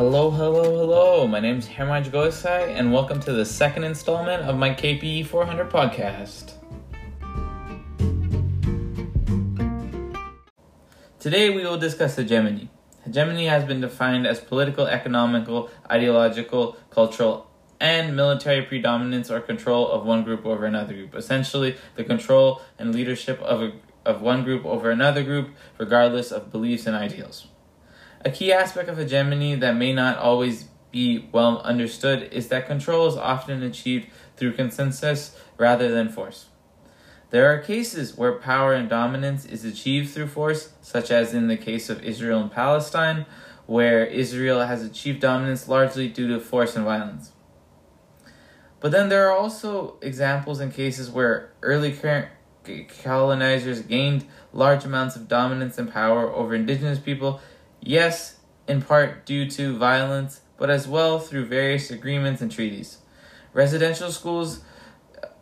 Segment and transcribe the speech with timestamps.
[0.00, 1.26] Hello, hello, hello.
[1.26, 5.68] My name is Hermaj Gosai, and welcome to the second installment of my KPE 400
[5.68, 6.54] podcast.
[11.18, 12.70] Today we will discuss hegemony.
[13.04, 20.06] Hegemony has been defined as political, economical, ideological, cultural, and military predominance or control of
[20.06, 21.14] one group over another group.
[21.14, 23.72] Essentially, the control and leadership of, a,
[24.06, 27.48] of one group over another group, regardless of beliefs and ideals.
[28.22, 33.06] A key aspect of hegemony that may not always be well understood is that control
[33.06, 36.46] is often achieved through consensus rather than force.
[37.30, 41.56] There are cases where power and dominance is achieved through force, such as in the
[41.56, 43.24] case of Israel and Palestine,
[43.66, 47.30] where Israel has achieved dominance largely due to force and violence.
[48.80, 51.96] But then there are also examples and cases where early
[53.02, 57.40] colonizers gained large amounts of dominance and power over indigenous people
[57.80, 62.98] Yes, in part due to violence, but as well through various agreements and treaties.
[63.52, 64.62] Residential schools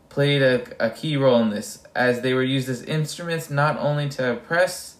[0.08, 4.08] played a, a key role in this, as they were used as instruments not only
[4.08, 4.96] to oppress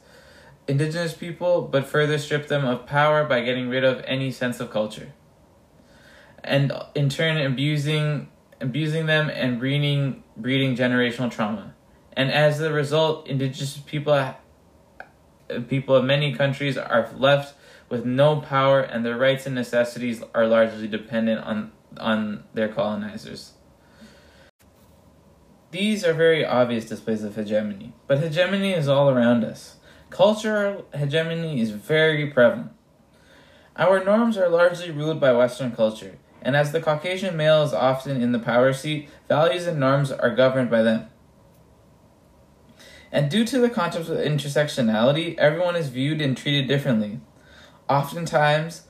[0.66, 4.70] indigenous people, but further strip them of power by getting rid of any sense of
[4.70, 5.12] culture.
[6.44, 8.28] And in turn, abusing
[8.60, 11.74] abusing them and breeding breeding generational trauma.
[12.12, 14.34] And as a result, indigenous people
[15.68, 17.54] people of many countries are left
[17.88, 23.52] with no power and their rights and necessities are largely dependent on, on their colonizers.
[25.70, 29.76] These are very obvious displays of hegemony, but hegemony is all around us.
[30.08, 32.72] Cultural hegemony is very prevalent.
[33.76, 38.20] Our norms are largely ruled by Western culture, and as the Caucasian male is often
[38.20, 41.08] in the power seat, values and norms are governed by them.
[43.10, 47.20] And due to the concept of intersectionality, everyone is viewed and treated differently,
[47.88, 48.82] oftentimes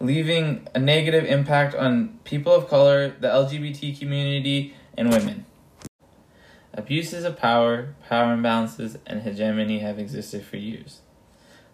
[0.00, 5.46] leaving a negative impact on people of color, the LGBT community, and women.
[6.74, 11.00] Abuses of power, power imbalances, and hegemony have existed for years.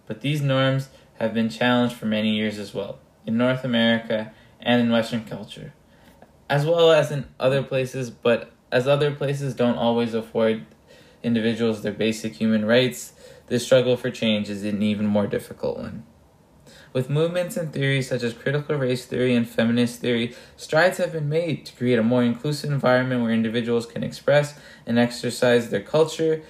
[0.06, 4.80] But these norms have been challenged for many years as well, in North America and
[4.80, 5.72] in Western culture,
[6.48, 10.66] as well as in other places, but as other places don't always afford
[11.22, 13.12] individuals their basic human rights,
[13.46, 16.04] the struggle for change is an even more difficult one.
[16.92, 21.28] With movements and theories such as critical race theory and feminist theory, strides have been
[21.28, 26.42] made to create a more inclusive environment where individuals can express and exercise their culture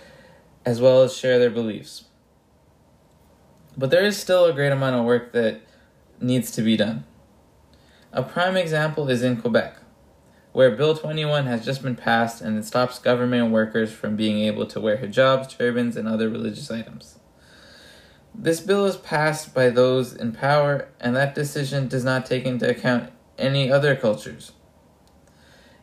[0.65, 2.05] as well as share their beliefs.
[3.77, 5.61] But there is still a great amount of work that
[6.21, 7.05] needs to be done.
[8.13, 9.77] A prime example is in Quebec
[10.53, 14.67] where Bill 21 has just been passed and it stops government workers from being able
[14.67, 17.19] to wear hijabs, turbans, and other religious items.
[18.35, 22.69] This bill is passed by those in power, and that decision does not take into
[22.69, 24.53] account any other cultures.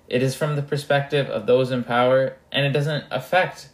[0.08, 3.70] It is from the perspective of those in power, and it doesn't affect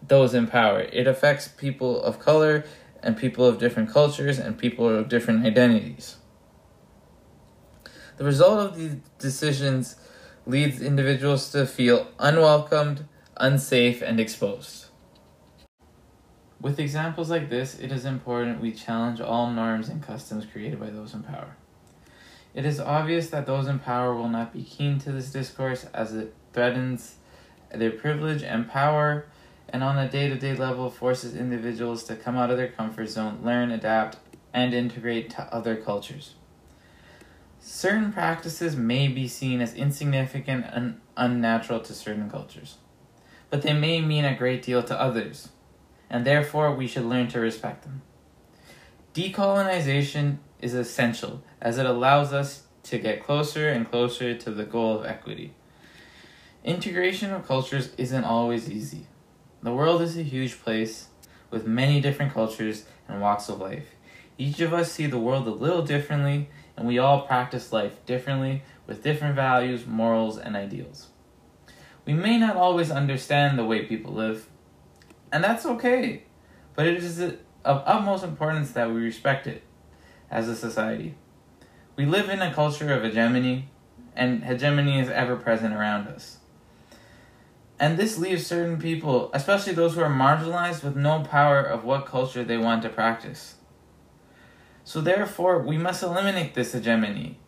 [0.00, 0.80] those in power.
[0.80, 2.64] It affects people of color
[3.02, 6.16] and people of different cultures and people of different identities.
[8.16, 9.96] The result of these decisions
[10.46, 14.86] leads individuals to feel unwelcomed, unsafe, and exposed.
[16.60, 20.90] With examples like this, it is important we challenge all norms and customs created by
[20.90, 21.56] those in power.
[22.54, 26.14] It is obvious that those in power will not be keen to this discourse as
[26.14, 27.16] it threatens
[27.74, 29.26] their privilege and power,
[29.68, 33.08] and on a day to day level forces individuals to come out of their comfort
[33.08, 34.18] zone, learn, adapt,
[34.52, 36.34] and integrate to other cultures.
[37.66, 42.76] Certain practices may be seen as insignificant and unnatural to certain cultures,
[43.48, 45.48] but they may mean a great deal to others,
[46.10, 48.02] and therefore we should learn to respect them.
[49.14, 54.98] Decolonization is essential as it allows us to get closer and closer to the goal
[54.98, 55.54] of equity.
[56.64, 59.06] Integration of cultures isn't always easy.
[59.62, 61.06] The world is a huge place
[61.50, 63.94] with many different cultures and walks of life.
[64.36, 68.62] Each of us see the world a little differently and we all practice life differently
[68.86, 71.08] with different values, morals, and ideals.
[72.04, 74.48] We may not always understand the way people live,
[75.32, 76.24] and that's okay,
[76.74, 77.20] but it is
[77.64, 79.62] of utmost importance that we respect it
[80.30, 81.14] as a society.
[81.96, 83.68] We live in a culture of hegemony,
[84.14, 86.38] and hegemony is ever present around us.
[87.78, 92.06] And this leaves certain people, especially those who are marginalized, with no power of what
[92.06, 93.54] culture they want to practice.
[94.84, 97.38] So therefore, we must eliminate this hegemony.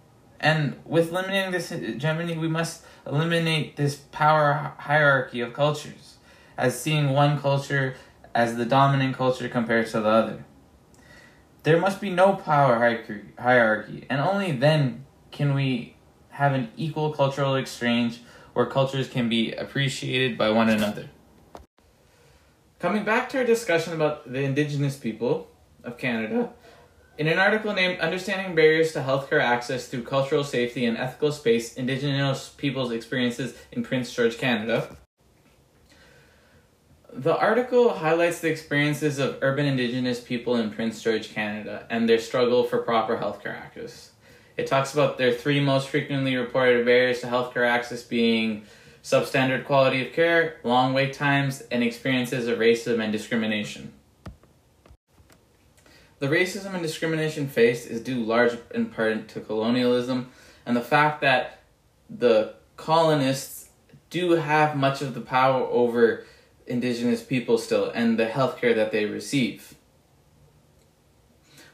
[0.41, 6.17] And with eliminating this hegemony, we must eliminate this power hierarchy of cultures,
[6.57, 7.95] as seeing one culture
[8.35, 10.45] as the dominant culture compared to the other.
[11.67, 12.77] there must be no power
[13.41, 15.97] hierarchy, and only then can we
[16.31, 18.21] have an equal cultural exchange
[18.53, 21.11] where cultures can be appreciated by one another.
[22.79, 25.49] Coming back to our discussion about the Indigenous people
[25.83, 26.51] of Canada,
[27.19, 31.75] in an article named Understanding Barriers to Healthcare Access Through Cultural Safety and Ethical Space
[31.75, 34.97] Indigenous Peoples' Experiences in Prince George, Canada,
[37.11, 42.19] the article highlights the experiences of urban Indigenous people in Prince George, Canada, and their
[42.19, 44.11] struggle for proper healthcare access.
[44.59, 48.65] It talks about their three most frequently reported barriers to healthcare access being
[49.03, 53.93] substandard quality of care, long wait times, and experiences of racism and discrimination.
[56.19, 60.31] The racism and discrimination faced is due large in part to colonialism
[60.65, 61.61] and the fact that
[62.09, 63.69] the colonists
[64.09, 66.25] do have much of the power over
[66.67, 69.75] indigenous people still and the healthcare that they receive.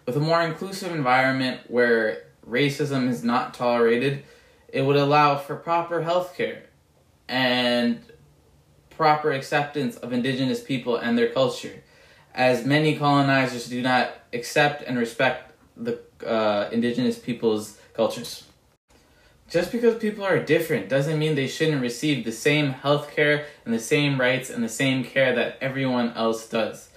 [0.06, 4.24] With a more inclusive environment where racism is not tolerated,
[4.68, 6.62] it would allow for proper healthcare
[7.28, 8.00] and
[8.90, 11.82] proper acceptance of indigenous people and their culture,
[12.34, 18.44] as many colonizers do not accept and respect the uh, indigenous people's cultures.
[19.48, 23.74] Just because people are different doesn't mean they shouldn't receive the same health care and
[23.74, 26.88] the same rights and the same care that everyone else does.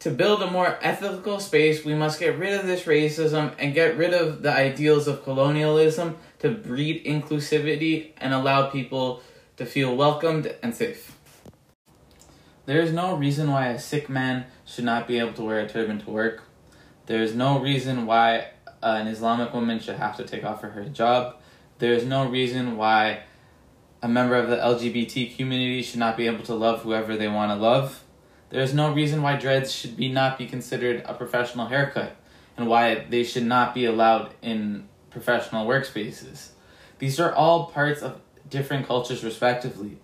[0.00, 3.96] To build a more ethical space, we must get rid of this racism and get
[3.96, 9.22] rid of the ideals of colonialism to breed inclusivity and allow people
[9.56, 11.15] to feel welcomed and safe.
[12.66, 15.68] There is no reason why a Sikh man should not be able to wear a
[15.68, 16.42] turban to work.
[17.06, 18.48] There is no reason why
[18.82, 21.34] uh, an Islamic woman should have to take off her hijab
[21.78, 23.20] there's no reason why
[24.02, 27.50] a member of the LGBT community should not be able to love whoever they want
[27.50, 28.02] to love.
[28.50, 32.16] There's no reason why dreads should be not be considered a professional haircut
[32.56, 36.50] and why they should not be allowed in professional workspaces.
[36.98, 39.98] These are all parts of different cultures respectively.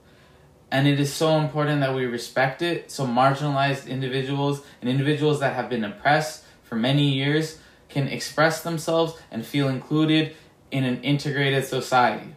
[0.72, 5.54] And it is so important that we respect it so marginalized individuals and individuals that
[5.54, 7.58] have been oppressed for many years
[7.90, 10.34] can express themselves and feel included
[10.70, 12.34] in an integrated society.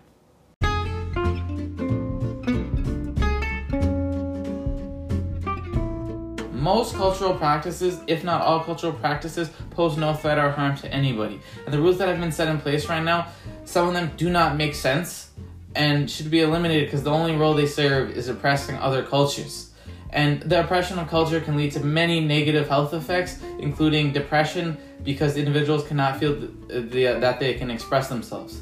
[6.52, 11.40] Most cultural practices, if not all cultural practices, pose no threat or harm to anybody.
[11.64, 13.28] And the rules that have been set in place right now,
[13.64, 15.32] some of them do not make sense
[15.75, 19.72] and should be eliminated because the only role they serve is oppressing other cultures.
[20.12, 25.36] And the oppression of culture can lead to many negative health effects, including depression, because
[25.36, 28.62] individuals cannot feel uh, the, the, that they can express themselves.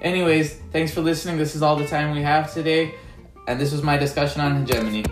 [0.00, 1.36] Anyways, thanks for listening.
[1.36, 2.94] This is all the time we have today,
[3.48, 5.04] and this was my discussion on hegemony.